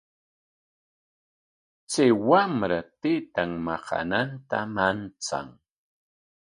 [1.91, 5.47] Chay wamra taytan maqananta manchan.